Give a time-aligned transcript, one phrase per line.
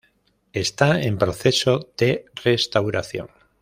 [0.53, 3.27] Está en proceso de restauración.